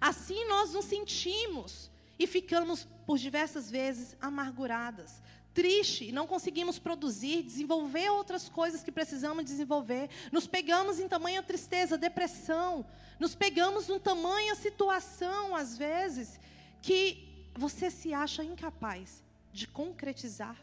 Assim 0.00 0.46
nós 0.46 0.72
nos 0.72 0.84
sentimos 0.84 1.90
e 2.18 2.26
ficamos 2.26 2.86
por 3.06 3.18
diversas 3.18 3.70
vezes 3.70 4.16
amarguradas, 4.20 5.22
triste 5.54 6.12
não 6.12 6.26
conseguimos 6.26 6.78
produzir, 6.78 7.42
desenvolver 7.42 8.10
outras 8.10 8.48
coisas 8.48 8.82
que 8.82 8.92
precisamos 8.92 9.44
desenvolver. 9.44 10.08
Nos 10.30 10.46
pegamos 10.46 11.00
em 11.00 11.08
tamanha 11.08 11.42
tristeza, 11.42 11.98
depressão, 11.98 12.86
nos 13.18 13.34
pegamos 13.34 13.88
em 13.88 13.98
tamanha 13.98 14.54
situação 14.54 15.56
às 15.56 15.76
vezes 15.76 16.38
que 16.80 17.50
você 17.56 17.90
se 17.90 18.14
acha 18.14 18.44
incapaz 18.44 19.22
de 19.52 19.66
concretizar. 19.66 20.56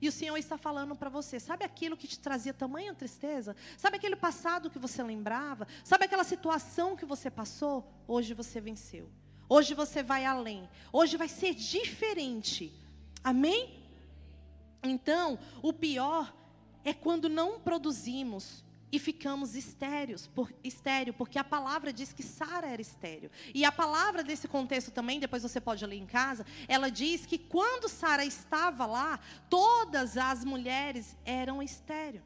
E 0.00 0.08
o 0.08 0.12
Senhor 0.12 0.36
está 0.36 0.58
falando 0.58 0.94
para 0.94 1.08
você: 1.08 1.40
sabe 1.40 1.64
aquilo 1.64 1.96
que 1.96 2.06
te 2.06 2.18
trazia 2.18 2.52
tamanha 2.52 2.94
tristeza? 2.94 3.56
Sabe 3.76 3.96
aquele 3.96 4.16
passado 4.16 4.70
que 4.70 4.78
você 4.78 5.02
lembrava? 5.02 5.66
Sabe 5.84 6.04
aquela 6.04 6.24
situação 6.24 6.96
que 6.96 7.04
você 7.04 7.30
passou? 7.30 7.86
Hoje 8.06 8.34
você 8.34 8.60
venceu. 8.60 9.08
Hoje 9.48 9.74
você 9.74 10.02
vai 10.02 10.24
além. 10.24 10.68
Hoje 10.92 11.16
vai 11.16 11.28
ser 11.28 11.54
diferente. 11.54 12.72
Amém? 13.22 13.82
Então, 14.82 15.38
o 15.62 15.72
pior 15.72 16.32
é 16.84 16.92
quando 16.92 17.28
não 17.28 17.58
produzimos 17.58 18.64
e 18.96 18.98
ficamos 18.98 19.54
estéreos, 19.54 20.26
por, 20.26 20.50
estéreo, 20.64 21.12
porque 21.12 21.38
a 21.38 21.44
palavra 21.44 21.92
diz 21.92 22.14
que 22.14 22.22
Sara 22.22 22.66
era 22.66 22.80
estéreo. 22.80 23.30
E 23.54 23.62
a 23.62 23.70
palavra 23.70 24.24
desse 24.24 24.48
contexto 24.48 24.90
também, 24.90 25.20
depois 25.20 25.42
você 25.42 25.60
pode 25.60 25.84
ler 25.84 25.98
em 25.98 26.06
casa, 26.06 26.46
ela 26.66 26.90
diz 26.90 27.26
que 27.26 27.36
quando 27.36 27.90
Sara 27.90 28.24
estava 28.24 28.86
lá, 28.86 29.20
todas 29.50 30.16
as 30.16 30.46
mulheres 30.46 31.14
eram 31.26 31.62
estéreo. 31.62 32.22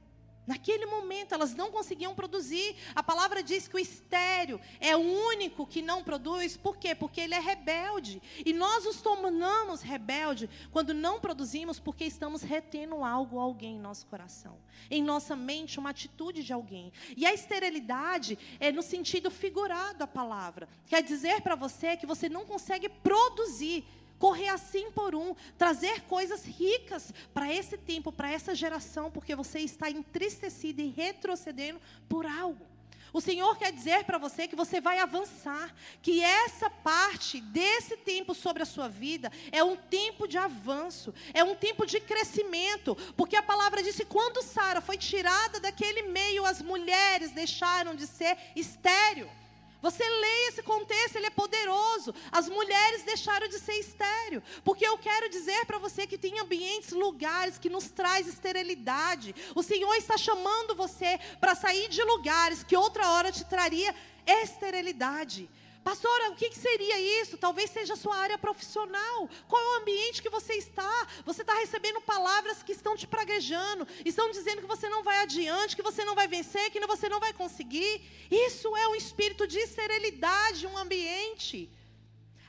Naquele 0.51 0.85
momento 0.85 1.33
elas 1.33 1.55
não 1.55 1.71
conseguiam 1.71 2.13
produzir. 2.13 2.75
A 2.93 3.05
palavra 3.05 3.41
diz 3.41 3.69
que 3.69 3.77
o 3.77 3.79
estéreo 3.79 4.61
é 4.81 4.97
o 4.97 4.99
único 4.99 5.65
que 5.65 5.81
não 5.81 6.03
produz. 6.03 6.57
Por 6.57 6.77
quê? 6.77 6.93
Porque 6.93 7.21
ele 7.21 7.37
é 7.37 7.39
rebelde. 7.39 8.21
E 8.45 8.53
nós 8.53 8.85
nos 8.85 9.01
tornamos 9.01 9.81
rebelde 9.81 10.51
quando 10.73 10.93
não 10.93 11.21
produzimos 11.21 11.79
porque 11.79 12.05
estamos 12.05 12.43
retendo 12.43 13.05
algo, 13.05 13.39
alguém 13.39 13.77
em 13.77 13.79
nosso 13.79 14.09
coração. 14.09 14.59
Em 14.91 15.01
nossa 15.01 15.37
mente, 15.37 15.79
uma 15.79 15.91
atitude 15.91 16.43
de 16.43 16.53
alguém. 16.53 16.93
E 17.17 17.25
a 17.25 17.33
esterilidade 17.33 18.37
é 18.59 18.73
no 18.73 18.83
sentido 18.83 19.31
figurado 19.31 20.01
da 20.01 20.07
palavra. 20.09 20.69
Quer 20.89 21.01
dizer 21.01 21.43
para 21.43 21.55
você 21.55 21.97
que 21.97 22.07
você 22.07 22.29
não 22.29 22.45
consegue 22.45 22.89
produzir 22.89 23.85
correr 24.21 24.51
assim 24.51 24.91
por 24.93 25.15
um, 25.15 25.35
trazer 25.57 26.03
coisas 26.03 26.45
ricas 26.45 27.13
para 27.33 27.53
esse 27.53 27.79
tempo, 27.79 28.13
para 28.13 28.31
essa 28.31 28.55
geração, 28.55 29.11
porque 29.11 29.35
você 29.35 29.61
está 29.61 29.91
entristecido 29.91 30.83
e 30.83 30.89
retrocedendo 30.89 31.81
por 32.07 32.27
algo. 32.27 32.69
O 33.13 33.21
Senhor 33.21 33.57
quer 33.57 33.73
dizer 33.73 34.05
para 34.05 34.19
você 34.19 34.47
que 34.47 34.55
você 34.55 34.81
vai 34.81 34.99
avançar, 34.99 35.75
que 36.01 36.23
essa 36.23 36.71
parte 36.71 37.41
desse 37.41 37.97
tempo 37.97 38.35
sobre 38.35 38.63
a 38.63 38.67
sua 38.67 38.89
vida 38.89 39.33
é 39.51 39.65
um 39.65 39.75
tempo 39.75 40.29
de 40.29 40.39
avanço, 40.39 41.13
é 41.35 41.43
um 41.43 41.57
tempo 41.57 41.87
de 41.87 41.99
crescimento, 41.99 42.95
porque 43.17 43.35
a 43.35 43.43
palavra 43.43 43.83
disse: 43.83 44.05
quando 44.05 44.43
Sara 44.43 44.81
foi 44.81 44.97
tirada 44.97 45.59
daquele 45.59 46.03
meio, 46.03 46.45
as 46.45 46.63
mulheres 46.63 47.33
deixaram 47.33 47.97
de 47.97 48.07
ser 48.07 48.37
estéreo. 48.55 49.40
Você 49.83 50.03
lê 50.07 50.49
esse 50.49 50.63
contexto, 50.63 51.17
ele 51.17 51.27
é 51.27 51.31
poderoso. 51.31 52.15
As 52.31 52.49
mulheres 52.49 53.03
deixaram 53.03 53.49
de 53.49 53.59
ser 53.59 53.75
estéreo. 53.75 54.43
Porque 54.65 54.87
eu 54.87 54.99
quero 54.99 55.29
dizer 55.29 55.65
para 55.67 55.79
você 55.79 56.07
que 56.07 56.19
tem 56.19 56.39
ambientes, 56.39 56.91
lugares 56.91 57.59
que 57.59 57.71
nos 57.71 57.91
traz 57.91 58.27
esterilidade. 58.27 59.35
O 59.55 59.63
Senhor 59.63 59.95
está 59.95 60.17
chamando 60.17 60.75
você 60.75 61.19
para 61.41 61.55
sair 61.55 61.89
de 61.89 62.03
lugares 62.03 62.63
que 62.63 62.77
outra 62.77 63.09
hora 63.11 63.33
te 63.33 63.45
traria 63.45 63.95
esterilidade. 64.27 65.49
Pastora, 65.83 66.31
o 66.31 66.35
que, 66.35 66.55
seria 66.55 67.01
isso? 67.23 67.39
Talvez 67.39 67.71
seja 67.71 67.95
a 67.95 67.97
sua 67.97 68.17
área 68.17 68.37
profissional. 68.37 69.29
Qual 69.49 69.63
é 69.63 69.67
o 69.67 69.81
ambiente 69.81 70.23
que 70.23 70.29
você 70.29 70.55
está? 70.55 71.09
Você 71.25 71.41
está 71.41 71.55
recebendo 71.55 72.01
palavras 72.03 72.63
que 72.63 72.73
estão 72.73 72.95
te 72.97 73.07
praguejando, 73.07 73.89
estão 74.05 74.31
dizendo 74.31 74.61
que 74.61 74.69
você 74.69 74.89
não 74.89 75.03
vai 75.03 75.19
adiante, 75.23 75.75
que 75.75 75.83
você 75.83 76.05
não 76.05 76.15
vai 76.15 76.29
vencer, 76.29 76.71
que 76.71 76.87
você 76.87 77.09
não 77.09 77.19
vai 77.19 77.33
conseguir. 77.33 78.03
Isso 78.31 78.77
é 78.77 78.89
um 78.89 78.95
espírito 78.95 79.47
de 79.47 79.67
serenidade, 79.67 80.67
um 80.67 80.77
ambiente. 80.77 81.71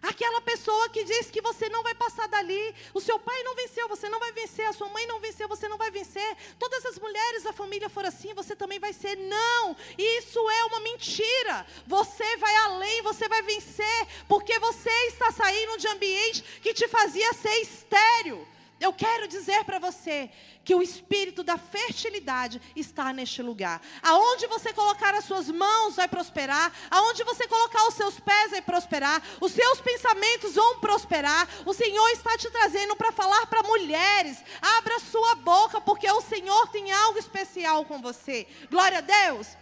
Aquela 0.01 0.41
pessoa 0.41 0.89
que 0.89 1.03
diz 1.03 1.29
que 1.29 1.41
você 1.41 1.69
não 1.69 1.83
vai 1.83 1.93
passar 1.93 2.27
dali. 2.27 2.75
O 2.93 2.99
seu 2.99 3.19
pai 3.19 3.43
não 3.43 3.55
venceu, 3.55 3.87
você 3.87 4.09
não 4.09 4.19
vai 4.19 4.31
vencer. 4.31 4.65
A 4.67 4.73
sua 4.73 4.89
mãe 4.89 5.05
não 5.05 5.19
venceu, 5.19 5.47
você 5.47 5.67
não 5.67 5.77
vai 5.77 5.91
vencer. 5.91 6.35
Todas 6.57 6.83
as 6.87 6.97
mulheres 6.97 7.43
da 7.43 7.53
família 7.53 7.87
foram 7.87 8.09
assim, 8.09 8.33
você 8.33 8.55
também 8.55 8.79
vai 8.79 8.93
ser. 8.93 9.15
Não, 9.15 9.77
isso 9.97 10.49
é 10.49 10.65
uma 10.65 10.79
mentira. 10.79 11.65
Você 11.85 12.37
vai 12.37 12.55
além, 12.55 13.01
você 13.03 13.27
vai 13.27 13.43
vencer. 13.43 14.07
Porque 14.27 14.57
você 14.57 14.89
está 15.07 15.31
saindo 15.31 15.77
de 15.77 15.87
ambiente 15.87 16.41
que 16.61 16.73
te 16.73 16.87
fazia 16.87 17.31
ser 17.33 17.55
estéreo. 17.61 18.47
Eu 18.81 18.91
quero 18.91 19.27
dizer 19.27 19.63
para 19.63 19.77
você 19.77 20.27
que 20.65 20.73
o 20.73 20.81
espírito 20.81 21.43
da 21.43 21.55
fertilidade 21.55 22.59
está 22.75 23.13
neste 23.13 23.39
lugar. 23.43 23.79
Aonde 24.01 24.47
você 24.47 24.73
colocar 24.73 25.13
as 25.13 25.25
suas 25.25 25.47
mãos 25.49 25.95
vai 25.95 26.07
prosperar, 26.07 26.73
aonde 26.89 27.23
você 27.23 27.47
colocar 27.47 27.87
os 27.87 27.93
seus 27.93 28.19
pés 28.19 28.49
vai 28.49 28.61
prosperar, 28.63 29.21
os 29.39 29.51
seus 29.51 29.79
pensamentos 29.79 30.55
vão 30.55 30.79
prosperar. 30.79 31.47
O 31.63 31.75
Senhor 31.75 32.09
está 32.09 32.35
te 32.39 32.49
trazendo 32.49 32.95
para 32.95 33.11
falar 33.11 33.45
para 33.45 33.61
mulheres. 33.61 34.43
Abra 34.59 34.99
sua 34.99 35.35
boca, 35.35 35.79
porque 35.79 36.09
o 36.09 36.21
Senhor 36.21 36.67
tem 36.69 36.91
algo 36.91 37.19
especial 37.19 37.85
com 37.85 38.01
você. 38.01 38.47
Glória 38.71 38.97
a 38.97 39.01
Deus. 39.01 39.55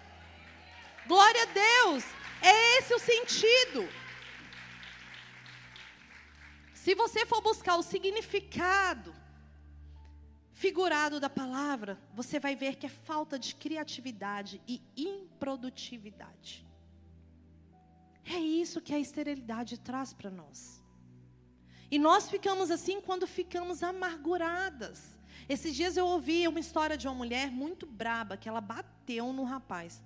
Glória 1.06 1.44
a 1.44 1.46
Deus. 1.46 2.06
É 2.42 2.78
esse 2.78 2.94
o 2.94 3.00
sentido. 3.00 3.99
Se 6.90 6.96
você 6.96 7.24
for 7.24 7.40
buscar 7.40 7.76
o 7.76 7.84
significado 7.84 9.14
figurado 10.54 11.20
da 11.20 11.30
palavra, 11.30 12.02
você 12.16 12.40
vai 12.40 12.56
ver 12.56 12.78
que 12.78 12.88
é 12.88 12.90
falta 12.90 13.38
de 13.38 13.54
criatividade 13.54 14.60
e 14.68 14.82
improdutividade. 14.98 16.66
É 18.26 18.40
isso 18.40 18.82
que 18.82 18.92
a 18.92 18.98
esterilidade 18.98 19.78
traz 19.78 20.14
para 20.14 20.32
nós. 20.32 20.84
E 21.92 22.00
nós 22.00 22.28
ficamos 22.28 22.72
assim 22.72 23.00
quando 23.00 23.28
ficamos 23.28 23.84
amarguradas. 23.84 25.16
Esses 25.48 25.76
dias 25.76 25.96
eu 25.96 26.08
ouvi 26.08 26.48
uma 26.48 26.60
história 26.60 26.98
de 26.98 27.08
uma 27.08 27.14
mulher 27.14 27.52
muito 27.52 27.86
braba 27.86 28.36
que 28.36 28.50
ela 28.50 28.62
bateu 28.62 29.32
no 29.32 29.44
rapaz. 29.44 30.02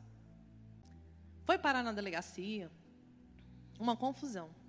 Foi 1.45 1.57
parar 1.57 1.81
na 1.81 1.93
delegacia, 1.93 2.69
uma 3.79 3.95
confusão. 3.95 4.62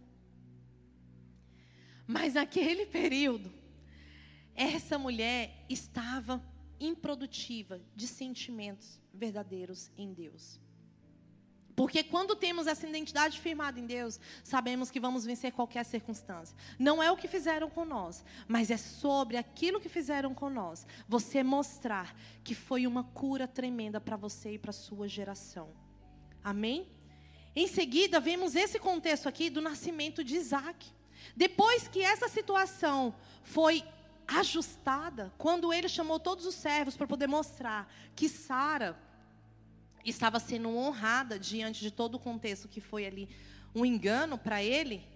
Mas 2.06 2.34
naquele 2.34 2.86
período, 2.86 3.52
essa 4.54 4.98
mulher 4.98 5.64
estava 5.68 6.42
improdutiva 6.78 7.80
de 7.94 8.06
sentimentos 8.06 9.00
verdadeiros 9.12 9.90
em 9.96 10.12
Deus. 10.12 10.60
Porque 11.76 12.04
quando 12.04 12.36
temos 12.36 12.68
essa 12.68 12.86
identidade 12.86 13.40
firmada 13.40 13.80
em 13.80 13.86
Deus, 13.86 14.20
sabemos 14.44 14.90
que 14.90 15.00
vamos 15.00 15.24
vencer 15.24 15.52
qualquer 15.52 15.84
circunstância. 15.84 16.56
Não 16.78 17.02
é 17.02 17.10
o 17.10 17.16
que 17.16 17.26
fizeram 17.26 17.68
com 17.68 17.84
nós, 17.84 18.24
mas 18.46 18.70
é 18.70 18.76
sobre 18.76 19.36
aquilo 19.36 19.80
que 19.80 19.88
fizeram 19.88 20.32
com 20.32 20.48
nós. 20.48 20.86
Você 21.08 21.42
mostrar 21.42 22.14
que 22.44 22.54
foi 22.54 22.86
uma 22.86 23.02
cura 23.02 23.48
tremenda 23.48 24.00
para 24.00 24.16
você 24.16 24.52
e 24.54 24.58
para 24.58 24.72
sua 24.72 25.08
geração. 25.08 25.68
Amém? 26.44 26.88
Em 27.56 27.66
seguida, 27.66 28.20
vemos 28.20 28.54
esse 28.54 28.78
contexto 28.78 29.28
aqui 29.28 29.50
do 29.50 29.60
nascimento 29.60 30.22
de 30.22 30.36
Isaac. 30.36 30.92
Depois 31.36 31.88
que 31.88 32.00
essa 32.00 32.28
situação 32.28 33.14
foi 33.42 33.84
ajustada, 34.26 35.32
quando 35.36 35.72
ele 35.72 35.88
chamou 35.88 36.18
todos 36.18 36.46
os 36.46 36.54
servos 36.54 36.96
para 36.96 37.06
poder 37.06 37.26
mostrar 37.26 37.92
que 38.14 38.28
Sara 38.28 38.98
estava 40.04 40.38
sendo 40.38 40.74
honrada 40.76 41.38
diante 41.38 41.80
de 41.80 41.90
todo 41.90 42.16
o 42.16 42.18
contexto 42.18 42.68
que 42.68 42.80
foi 42.80 43.06
ali 43.06 43.28
um 43.74 43.84
engano 43.84 44.38
para 44.38 44.62
ele, 44.62 45.06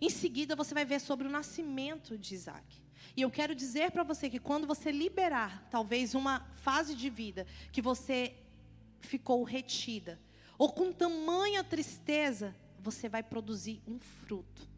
em 0.00 0.10
seguida 0.10 0.56
você 0.56 0.74
vai 0.74 0.84
ver 0.84 1.00
sobre 1.00 1.26
o 1.26 1.30
nascimento 1.30 2.16
de 2.18 2.34
Isaac. 2.34 2.82
E 3.16 3.22
eu 3.22 3.30
quero 3.30 3.54
dizer 3.54 3.90
para 3.92 4.02
você 4.02 4.28
que 4.28 4.40
quando 4.40 4.66
você 4.66 4.90
liberar, 4.90 5.66
talvez 5.70 6.14
uma 6.14 6.40
fase 6.62 6.94
de 6.94 7.08
vida 7.08 7.46
que 7.70 7.80
você 7.80 8.34
ficou 9.00 9.42
retida, 9.44 10.18
ou 10.58 10.72
com 10.72 10.92
tamanha 10.92 11.62
tristeza, 11.62 12.54
você 12.80 13.08
vai 13.08 13.22
produzir 13.22 13.82
um 13.86 13.98
fruto. 13.98 14.73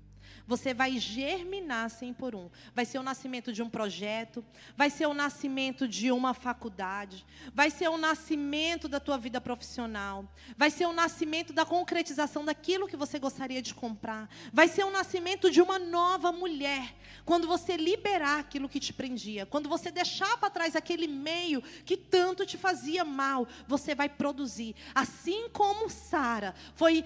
Você 0.46 0.72
vai 0.72 0.98
germinar 0.98 1.90
sem 1.90 2.12
por 2.12 2.34
um. 2.34 2.48
Vai 2.74 2.84
ser 2.84 2.98
o 2.98 3.02
nascimento 3.02 3.52
de 3.52 3.62
um 3.62 3.68
projeto, 3.68 4.44
vai 4.76 4.90
ser 4.90 5.06
o 5.06 5.14
nascimento 5.14 5.88
de 5.88 6.12
uma 6.12 6.32
faculdade, 6.34 7.26
vai 7.52 7.70
ser 7.70 7.88
o 7.88 7.98
nascimento 7.98 8.88
da 8.88 9.00
tua 9.00 9.18
vida 9.18 9.40
profissional, 9.40 10.24
vai 10.56 10.70
ser 10.70 10.86
o 10.86 10.92
nascimento 10.92 11.52
da 11.52 11.64
concretização 11.64 12.44
daquilo 12.44 12.86
que 12.86 12.96
você 12.96 13.18
gostaria 13.18 13.60
de 13.60 13.74
comprar, 13.74 14.28
vai 14.52 14.68
ser 14.68 14.84
o 14.84 14.90
nascimento 14.90 15.50
de 15.50 15.60
uma 15.60 15.78
nova 15.78 16.30
mulher. 16.30 16.94
Quando 17.24 17.48
você 17.48 17.76
liberar 17.76 18.38
aquilo 18.38 18.68
que 18.68 18.78
te 18.78 18.92
prendia, 18.92 19.46
quando 19.46 19.68
você 19.68 19.90
deixar 19.90 20.36
para 20.38 20.50
trás 20.50 20.76
aquele 20.76 21.08
meio 21.08 21.60
que 21.84 21.96
tanto 21.96 22.46
te 22.46 22.56
fazia 22.56 23.04
mal, 23.04 23.48
você 23.66 23.94
vai 23.94 24.08
produzir. 24.08 24.76
Assim 24.94 25.48
como 25.48 25.90
Sara 25.90 26.54
foi 26.74 27.04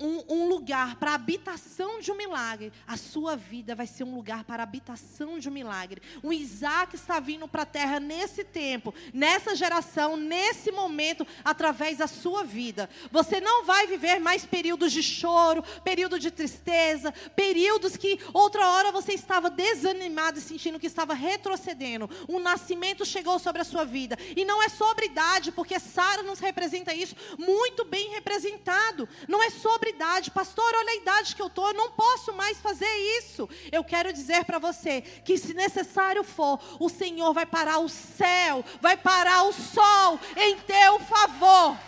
um, 0.00 0.34
um, 0.34 0.48
lugar 0.70 0.94
para 0.94 1.10
a 1.10 1.14
habitação 1.14 1.98
de 1.98 2.12
um 2.12 2.14
milagre, 2.14 2.72
a 2.86 2.96
sua 2.96 3.34
vida 3.34 3.74
vai 3.74 3.88
ser 3.88 4.04
um 4.04 4.14
lugar 4.14 4.44
para 4.44 4.62
a 4.62 4.64
habitação 4.64 5.36
de 5.36 5.48
um 5.48 5.52
milagre. 5.52 6.00
O 6.22 6.32
Isaac 6.32 6.94
está 6.94 7.18
vindo 7.18 7.48
para 7.48 7.62
a 7.62 7.66
terra 7.66 7.98
nesse 7.98 8.44
tempo, 8.44 8.94
nessa 9.12 9.56
geração, 9.56 10.16
nesse 10.16 10.70
momento, 10.70 11.26
através 11.44 11.98
da 11.98 12.06
sua 12.06 12.44
vida. 12.44 12.88
Você 13.10 13.40
não 13.40 13.64
vai 13.64 13.88
viver 13.88 14.20
mais 14.20 14.46
períodos 14.46 14.92
de 14.92 15.02
choro, 15.02 15.64
período 15.82 16.20
de 16.20 16.30
tristeza, 16.30 17.12
períodos 17.34 17.96
que 17.96 18.20
outra 18.32 18.68
hora 18.68 18.92
você 18.92 19.12
estava 19.12 19.50
desanimado 19.50 20.38
e 20.38 20.42
sentindo 20.42 20.78
que 20.78 20.86
estava 20.86 21.14
retrocedendo. 21.14 22.08
Um 22.28 22.38
nascimento 22.38 23.04
chegou 23.04 23.40
sobre 23.40 23.62
a 23.62 23.64
sua 23.64 23.84
vida. 23.84 24.16
E 24.36 24.44
não 24.44 24.62
é 24.62 24.68
sobre 24.68 25.06
idade, 25.06 25.50
porque 25.50 25.80
Sara 25.80 26.22
nos 26.22 26.38
representa 26.38 26.94
isso 26.94 27.16
muito 27.36 27.84
bem 27.84 28.10
representado. 28.10 29.08
Não 29.26 29.42
é 29.42 29.50
sobre 29.50 29.90
idade. 29.90 30.30
Pastor, 30.30 30.59
olha 30.60 30.92
a 30.92 30.96
idade 30.96 31.34
que 31.34 31.42
eu 31.42 31.46
estou, 31.46 31.68
eu 31.68 31.74
não 31.74 31.90
posso 31.90 32.32
mais 32.32 32.58
fazer 32.58 32.90
isso. 33.18 33.48
Eu 33.70 33.82
quero 33.82 34.12
dizer 34.12 34.44
para 34.44 34.58
você 34.58 35.00
que, 35.00 35.38
se 35.38 35.54
necessário 35.54 36.22
for, 36.22 36.60
o 36.78 36.88
Senhor 36.88 37.32
vai 37.32 37.46
parar 37.46 37.78
o 37.78 37.88
céu, 37.88 38.64
vai 38.80 38.96
parar 38.96 39.44
o 39.44 39.52
sol 39.52 40.18
em 40.36 40.56
teu 40.58 41.00
favor. 41.00 41.78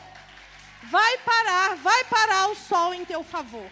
Vai 0.91 1.19
parar, 1.19 1.77
vai 1.77 2.05
parar 2.05 2.51
o 2.51 2.55
sol 2.55 2.95
em 2.95 3.05
teu 3.05 3.23
favor. 3.23 3.71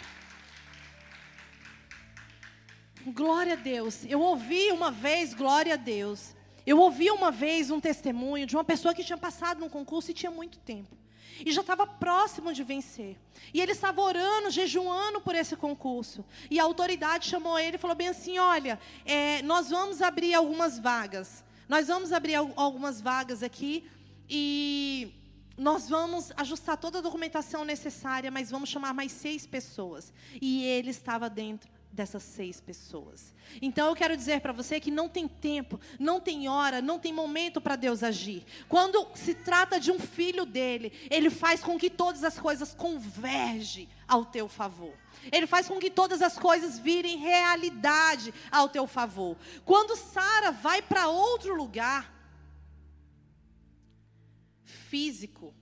Glória 3.07 3.55
a 3.55 3.57
Deus. 3.57 4.05
Eu 4.05 4.21
ouvi 4.21 4.71
uma 4.71 4.91
vez, 4.91 5.35
glória 5.35 5.75
a 5.75 5.77
Deus. 5.77 6.35
Eu 6.67 6.79
ouvi 6.79 7.11
uma 7.11 7.31
vez 7.31 7.71
um 7.71 7.81
testemunho 7.81 8.47
de 8.47 8.55
uma 8.55 8.65
pessoa 8.65 8.95
que 8.95 9.03
tinha 9.03 9.19
passado 9.19 9.59
num 9.59 9.69
concurso 9.69 10.11
e 10.11 10.15
tinha 10.15 10.31
muito 10.31 10.59
tempo 10.59 11.00
e 11.45 11.53
já 11.53 11.61
estava 11.61 11.87
próximo 11.87 12.53
de 12.53 12.63
vencer. 12.63 13.17
E 13.53 13.61
ele 13.61 13.73
estava 13.73 14.01
orando, 14.01 14.51
jejuando 14.51 15.21
por 15.21 15.35
esse 15.35 15.57
concurso. 15.57 16.25
E 16.51 16.59
a 16.59 16.65
autoridade 16.65 17.29
chamou 17.29 17.59
ele 17.59 17.77
e 17.77 17.79
falou 17.79 17.97
bem 17.97 18.09
assim: 18.09 18.39
Olha, 18.39 18.79
é, 19.05 19.43
nós 19.43 19.71
vamos 19.71 20.03
abrir 20.03 20.35
algumas 20.35 20.79
vagas. 20.79 21.45
Nós 21.69 21.89
vamos 21.89 22.13
abrir 22.13 22.35
algumas 22.35 23.01
vagas 23.01 23.43
aqui 23.43 23.89
e 24.29 25.13
nós 25.57 25.89
vamos 25.89 26.33
ajustar 26.37 26.77
toda 26.77 26.99
a 26.99 27.03
documentação 27.03 27.65
necessária, 27.65 28.31
mas 28.31 28.51
vamos 28.51 28.69
chamar 28.69 28.93
mais 28.93 29.13
seis 29.13 29.47
pessoas. 29.47 30.13
E 30.41 30.65
ele 30.65 30.91
estava 30.91 31.31
dentro 31.31 31.71
dessas 31.93 32.23
seis 32.23 32.61
pessoas. 32.61 33.35
Então 33.61 33.89
eu 33.89 33.97
quero 33.97 34.17
dizer 34.17 34.41
para 34.41 34.53
você 34.53 34.79
que 34.79 34.91
não 34.91 35.09
tem 35.09 35.27
tempo, 35.27 35.81
não 35.99 36.21
tem 36.21 36.49
hora, 36.49 36.81
não 36.81 36.99
tem 36.99 37.13
momento 37.13 37.61
para 37.61 37.77
Deus 37.77 38.03
agir. 38.03 38.45
Quando 38.69 39.07
se 39.15 39.35
trata 39.35 39.81
de 39.81 39.91
um 39.91 39.99
filho 39.99 40.47
dele, 40.47 40.93
ele 41.11 41.31
faz 41.31 41.63
com 41.63 41.79
que 41.79 41.91
todas 41.91 42.23
as 42.23 42.39
coisas 42.39 42.73
convergem 42.75 43.89
ao 44.07 44.25
teu 44.25 44.49
favor. 44.49 44.95
Ele 45.31 45.47
faz 45.47 45.69
com 45.69 45.79
que 45.79 45.91
todas 45.91 46.23
as 46.23 46.39
coisas 46.39 46.79
virem 46.79 47.19
realidade 47.19 48.33
ao 48.51 48.69
teu 48.69 48.87
favor. 48.87 49.37
Quando 49.65 49.97
Sara 49.97 50.51
vai 50.53 50.81
para 50.81 51.09
outro 51.09 51.55
lugar 51.55 52.11
físico, 54.65 55.55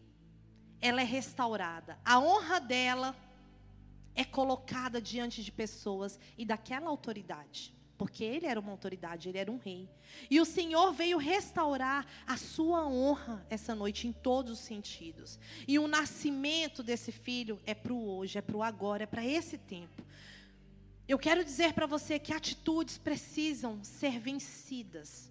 ela 0.80 1.00
é 1.00 1.04
restaurada. 1.04 1.98
A 2.04 2.20
honra 2.20 2.60
dela 2.60 3.16
é 4.18 4.24
colocada 4.24 5.00
diante 5.00 5.44
de 5.44 5.52
pessoas 5.52 6.18
e 6.36 6.44
daquela 6.44 6.90
autoridade. 6.90 7.72
Porque 7.96 8.24
ele 8.24 8.46
era 8.46 8.58
uma 8.58 8.72
autoridade, 8.72 9.28
ele 9.28 9.38
era 9.38 9.50
um 9.50 9.58
rei. 9.58 9.88
E 10.28 10.40
o 10.40 10.44
Senhor 10.44 10.92
veio 10.92 11.18
restaurar 11.18 12.04
a 12.26 12.36
sua 12.36 12.84
honra 12.84 13.46
essa 13.48 13.76
noite 13.76 14.08
em 14.08 14.12
todos 14.12 14.52
os 14.54 14.58
sentidos. 14.58 15.38
E 15.68 15.78
o 15.78 15.86
nascimento 15.86 16.82
desse 16.82 17.12
filho 17.12 17.60
é 17.64 17.74
para 17.74 17.92
o 17.92 18.08
hoje, 18.16 18.38
é 18.38 18.42
para 18.42 18.56
o 18.56 18.62
agora, 18.62 19.04
é 19.04 19.06
para 19.06 19.24
esse 19.24 19.56
tempo. 19.56 20.04
Eu 21.06 21.18
quero 21.18 21.44
dizer 21.44 21.72
para 21.72 21.86
você 21.86 22.18
que 22.18 22.34
atitudes 22.34 22.98
precisam 22.98 23.78
ser 23.84 24.18
vencidas. 24.18 25.30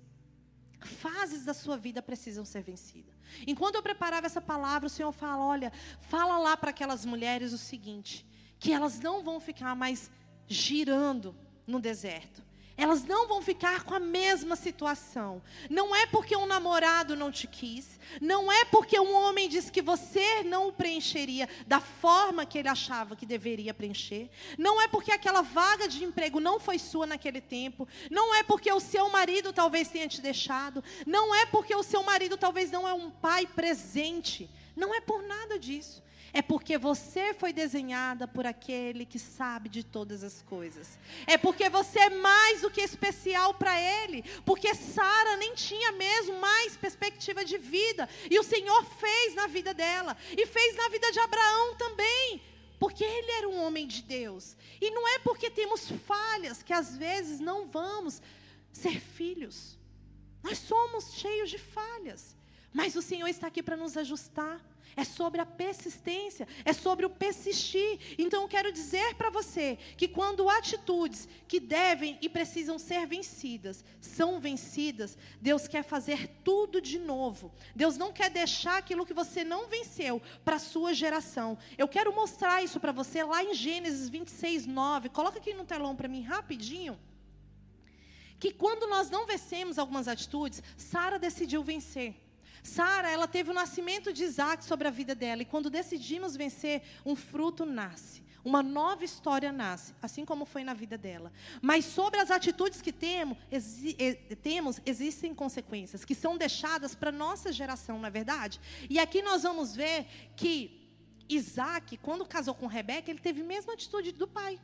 Fases 0.80 1.44
da 1.44 1.54
sua 1.54 1.76
vida 1.76 2.02
precisam 2.02 2.46
ser 2.46 2.64
vencidas. 2.64 3.14
Enquanto 3.46 3.76
eu 3.76 3.84
preparava 3.84 4.28
essa 4.28 4.42
palavra, 4.42 4.88
o 4.88 4.90
Senhor 4.90 5.12
fala: 5.12 5.44
olha, 5.44 5.74
fala 6.00 6.38
lá 6.38 6.56
para 6.56 6.70
aquelas 6.70 7.06
mulheres 7.06 7.52
o 7.52 7.58
seguinte: 7.58 8.26
que 8.60 8.74
elas 8.74 9.00
não 9.00 9.24
vão 9.24 9.40
ficar 9.40 9.76
mais 9.76 10.12
girando 10.48 11.36
no 11.66 11.80
deserto. 11.80 12.48
Elas 12.78 13.04
não 13.04 13.28
vão 13.28 13.42
ficar 13.42 13.84
com 13.84 13.96
a 13.96 14.00
mesma 14.00 14.56
situação. 14.56 15.42
Não 15.68 15.96
é 15.96 16.06
porque 16.06 16.38
um 16.38 16.46
namorado 16.46 17.16
não 17.16 17.32
te 17.32 17.48
quis, 17.48 18.00
não 18.22 18.52
é 18.52 18.66
porque 18.66 19.00
um 19.00 19.16
homem 19.16 19.50
disse 19.50 19.72
que 19.72 19.82
você 19.82 20.44
não 20.44 20.68
o 20.68 20.72
preencheria 20.72 21.50
da 21.66 21.80
forma 21.80 22.46
que 22.46 22.56
ele 22.56 22.68
achava 22.68 23.16
que 23.16 23.26
deveria 23.26 23.74
preencher, 23.74 24.30
não 24.60 24.80
é 24.80 24.88
porque 24.88 25.12
aquela 25.12 25.42
vaga 25.42 25.88
de 25.88 26.04
emprego 26.04 26.40
não 26.40 26.60
foi 26.60 26.78
sua 26.78 27.08
naquele 27.08 27.42
tempo, 27.42 27.88
não 28.12 28.36
é 28.36 28.44
porque 28.44 28.72
o 28.72 28.80
seu 28.80 29.10
marido 29.10 29.52
talvez 29.52 29.88
tenha 29.88 30.08
te 30.08 30.22
deixado, 30.22 30.84
não 31.08 31.34
é 31.34 31.48
porque 31.48 31.76
o 31.76 31.82
seu 31.82 32.04
marido 32.04 32.38
talvez 32.38 32.70
não 32.70 32.88
é 32.88 32.94
um 32.94 33.10
pai 33.10 33.48
presente, 33.48 34.48
não 34.78 34.94
é 34.94 35.02
por 35.02 35.24
nada 35.24 35.58
disso. 35.58 36.04
É 36.34 36.42
porque 36.42 36.78
você 36.78 37.34
foi 37.34 37.52
desenhada 37.52 38.28
por 38.28 38.46
aquele 38.46 39.06
que 39.06 39.18
sabe 39.18 39.70
de 39.70 39.84
todas 39.84 40.24
as 40.24 40.42
coisas. 40.44 41.00
É 41.26 41.38
porque 41.38 41.70
você 41.70 42.00
é 42.00 42.10
mais 42.10 42.62
do 42.62 42.70
que 42.70 42.82
especial 42.82 43.54
para 43.56 43.80
ele. 43.82 44.24
Porque 44.46 44.76
Sara 44.76 45.38
nem 45.38 45.56
tinha 45.56 45.92
mesmo 45.94 46.40
mais 46.40 46.78
perspectiva 46.78 47.44
de 47.44 47.58
vida. 47.58 48.08
E 48.30 48.38
o 48.38 48.44
Senhor 48.44 48.86
fez 48.86 49.34
na 49.36 49.48
vida 49.48 49.74
dela. 49.74 50.16
E 50.32 50.46
fez 50.46 50.76
na 50.76 50.90
vida 50.90 51.12
de 51.12 51.20
Abraão 51.20 51.76
também. 51.76 52.42
Porque 52.78 53.04
ele 53.04 53.32
era 53.32 53.50
um 53.50 53.64
homem 53.64 53.88
de 53.88 54.04
Deus. 54.04 54.56
E 54.80 54.92
não 54.92 55.08
é 55.08 55.20
porque 55.20 55.50
temos 55.50 55.90
falhas 56.06 56.62
que 56.62 56.74
às 56.74 56.96
vezes 56.96 57.40
não 57.40 57.66
vamos 57.68 58.22
ser 58.72 59.00
filhos. 59.00 59.78
Nós 60.44 60.60
somos 60.60 61.14
cheios 61.14 61.50
de 61.50 61.58
falhas. 61.58 62.38
Mas 62.74 62.96
o 62.96 63.02
Senhor 63.02 63.28
está 63.28 63.48
aqui 63.48 63.64
para 63.64 63.78
nos 63.78 63.98
ajustar 63.98 64.62
é 64.98 65.04
sobre 65.04 65.40
a 65.40 65.46
persistência, 65.46 66.48
é 66.66 66.74
sobre 66.74 67.06
o 67.06 67.10
persistir. 67.10 68.00
Então 68.18 68.42
eu 68.42 68.48
quero 68.48 68.72
dizer 68.72 69.14
para 69.14 69.30
você 69.30 69.78
que 69.96 70.08
quando 70.08 70.50
atitudes 70.50 71.30
que 71.48 71.60
devem 71.60 72.18
e 72.20 72.28
precisam 72.28 72.80
ser 72.80 73.06
vencidas 73.06 73.86
são 74.02 74.40
vencidas, 74.40 75.16
Deus 75.40 75.68
quer 75.68 75.84
fazer 75.84 76.28
tudo 76.44 76.82
de 76.82 76.98
novo. 76.98 77.54
Deus 77.76 77.96
não 77.96 78.12
quer 78.12 78.32
deixar 78.32 78.78
aquilo 78.78 79.06
que 79.06 79.14
você 79.14 79.44
não 79.44 79.68
venceu 79.68 80.20
para 80.44 80.56
a 80.56 80.60
sua 80.60 80.96
geração. 80.96 81.60
Eu 81.78 81.88
quero 81.88 82.14
mostrar 82.14 82.64
isso 82.64 82.80
para 82.80 82.92
você 82.92 83.24
lá 83.24 83.44
em 83.44 83.54
Gênesis 83.54 84.10
26, 84.10 84.66
9. 84.66 85.10
Coloca 85.10 85.38
aqui 85.38 85.54
no 85.54 85.64
telão 85.64 85.96
para 85.96 86.08
mim 86.08 86.22
rapidinho 86.24 87.00
que 88.40 88.52
quando 88.52 88.88
nós 88.88 89.10
não 89.10 89.26
vencemos 89.26 89.80
algumas 89.80 90.08
atitudes, 90.08 90.62
Sara 90.78 91.18
decidiu 91.18 91.64
vencer. 91.64 92.27
Sara, 92.68 93.10
ela 93.10 93.28
teve 93.28 93.50
o 93.50 93.54
nascimento 93.54 94.12
de 94.12 94.24
Isaac 94.24 94.64
sobre 94.64 94.88
a 94.88 94.92
vida 94.92 95.16
dela. 95.16 95.42
E 95.42 95.46
quando 95.46 95.70
decidimos 95.70 96.36
vencer, 96.36 96.84
um 97.06 97.16
fruto 97.16 97.66
nasce. 97.66 98.22
Uma 98.44 98.64
nova 98.64 99.04
história 99.04 99.52
nasce, 99.52 99.94
assim 100.02 100.24
como 100.24 100.46
foi 100.46 100.64
na 100.64 100.74
vida 100.74 100.98
dela. 100.98 101.34
Mas 101.62 101.84
sobre 101.86 102.20
as 102.20 102.32
atitudes 102.32 102.82
que 102.82 102.94
temos, 102.94 103.38
exi 103.52 103.94
temos 104.42 104.80
existem 104.86 105.34
consequências 105.34 106.06
que 106.06 106.16
são 106.16 106.38
deixadas 106.38 106.96
para 106.96 107.12
nossa 107.12 107.52
geração, 107.52 108.00
não 108.00 108.08
é 108.08 108.12
verdade? 108.12 108.62
E 108.90 109.00
aqui 109.00 109.22
nós 109.22 109.44
vamos 109.44 109.76
ver 109.76 110.06
que 110.36 110.88
Isaac, 111.28 111.98
quando 111.98 112.26
casou 112.26 112.54
com 112.54 112.68
Rebeca, 112.68 113.12
ele 113.12 113.20
teve 113.20 113.42
a 113.42 113.46
mesma 113.46 113.74
atitude 113.74 114.14
do 114.14 114.28
pai. 114.28 114.58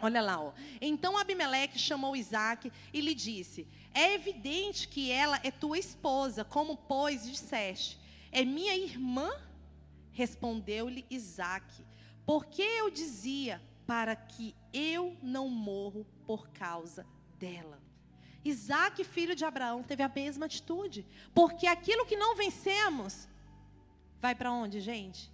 Olha 0.00 0.20
lá, 0.20 0.40
ó. 0.40 0.52
Então 0.80 1.18
Abimeleque 1.18 1.78
chamou 1.78 2.16
Isaac 2.16 2.72
e 2.92 3.00
lhe 3.00 3.14
disse: 3.14 3.66
É 3.92 4.14
evidente 4.14 4.88
que 4.88 5.10
ela 5.10 5.40
é 5.42 5.50
tua 5.50 5.78
esposa, 5.78 6.44
como 6.44 6.76
pois 6.76 7.24
disseste. 7.24 7.98
É 8.32 8.44
minha 8.44 8.74
irmã? 8.76 9.30
Respondeu-lhe 10.12 11.04
Isaac. 11.10 11.84
Porque 12.24 12.62
eu 12.62 12.90
dizia 12.90 13.60
para 13.86 14.14
que 14.14 14.54
eu 14.72 15.16
não 15.22 15.48
morro 15.48 16.06
por 16.26 16.48
causa 16.50 17.06
dela. 17.38 17.80
Isaac, 18.44 19.02
filho 19.04 19.34
de 19.34 19.44
Abraão, 19.44 19.82
teve 19.82 20.02
a 20.02 20.08
mesma 20.08 20.46
atitude. 20.46 21.06
Porque 21.34 21.66
aquilo 21.66 22.06
que 22.06 22.16
não 22.16 22.36
vencemos, 22.36 23.28
vai 24.20 24.34
para 24.34 24.52
onde, 24.52 24.80
gente? 24.80 25.30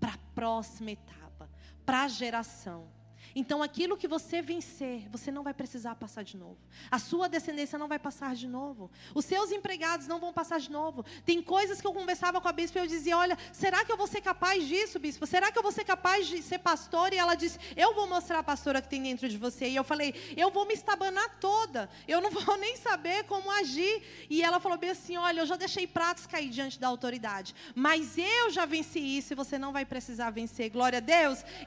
Para 0.00 0.14
a 0.14 0.18
próxima 0.34 0.92
etapa, 0.92 1.48
para 1.84 2.04
a 2.04 2.08
geração. 2.08 2.88
Então, 3.34 3.62
aquilo 3.62 3.96
que 3.96 4.08
você 4.08 4.40
vencer, 4.40 5.08
você 5.10 5.30
não 5.30 5.42
vai 5.42 5.54
precisar 5.54 5.94
passar 5.94 6.22
de 6.22 6.36
novo. 6.36 6.58
A 6.90 6.98
sua 6.98 7.28
descendência 7.28 7.78
não 7.78 7.88
vai 7.88 7.98
passar 7.98 8.34
de 8.34 8.46
novo. 8.46 8.90
Os 9.14 9.24
seus 9.24 9.52
empregados 9.52 10.06
não 10.06 10.18
vão 10.18 10.32
passar 10.32 10.58
de 10.60 10.70
novo. 10.70 11.04
Tem 11.24 11.42
coisas 11.42 11.80
que 11.80 11.86
eu 11.86 11.92
conversava 11.92 12.40
com 12.40 12.48
a 12.48 12.52
bispa 12.52 12.78
e 12.78 12.82
eu 12.82 12.86
dizia: 12.86 13.16
Olha, 13.16 13.36
será 13.52 13.84
que 13.84 13.92
eu 13.92 13.96
vou 13.96 14.06
ser 14.06 14.20
capaz 14.20 14.66
disso, 14.66 14.98
bispo? 14.98 15.26
Será 15.26 15.50
que 15.52 15.58
eu 15.58 15.62
vou 15.62 15.72
ser 15.72 15.84
capaz 15.84 16.26
de 16.26 16.42
ser 16.42 16.58
pastor? 16.58 17.12
E 17.12 17.16
ela 17.16 17.34
disse: 17.34 17.58
Eu 17.76 17.94
vou 17.94 18.06
mostrar 18.06 18.38
a 18.38 18.42
pastora 18.42 18.80
que 18.80 18.88
tem 18.88 19.02
dentro 19.02 19.28
de 19.28 19.36
você. 19.36 19.68
E 19.68 19.76
eu 19.76 19.84
falei: 19.84 20.14
Eu 20.36 20.50
vou 20.50 20.66
me 20.66 20.74
estabanar 20.74 21.38
toda. 21.38 21.88
Eu 22.06 22.20
não 22.20 22.30
vou 22.32 22.56
nem 22.56 22.76
saber 22.76 23.24
como 23.24 23.50
agir. 23.50 24.02
E 24.30 24.42
ela 24.42 24.60
falou 24.60 24.78
bem 24.78 24.90
assim: 24.90 25.16
Olha, 25.16 25.40
eu 25.40 25.46
já 25.46 25.56
deixei 25.56 25.86
pratos 25.86 26.26
cair 26.26 26.50
diante 26.50 26.78
da 26.78 26.88
autoridade. 26.88 27.54
Mas 27.74 28.16
eu 28.16 28.50
já 28.50 28.64
venci 28.64 28.98
isso 29.00 29.32
e 29.32 29.36
você 29.36 29.58
não 29.58 29.72
vai 29.72 29.84
precisar 29.84 30.30
vencer. 30.30 30.70
Glória 30.70 30.98
a 30.98 31.00
Deus. 31.00 31.44